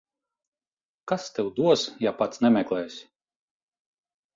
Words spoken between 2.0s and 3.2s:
ja pats nemeklēsi.